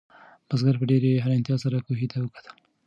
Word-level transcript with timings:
بزګر 0.47 0.75
په 0.79 0.85
ډېرې 0.91 1.21
حیرانتیا 1.23 1.55
سره 1.63 1.77
کوهي 1.85 2.07
ته 2.11 2.17
وکتل. 2.21 2.55